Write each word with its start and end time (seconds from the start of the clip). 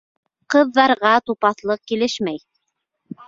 Ҡыҙҙарға 0.53 1.11
тупаҫлыҡ 1.29 1.83
килешмәй. 1.91 2.43